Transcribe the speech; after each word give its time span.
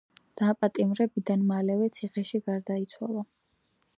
დაპატიმრებიდან 0.41 1.43
მალევე 1.51 1.91
ციხეში 1.97 2.43
გარდაიცვალა. 2.47 3.25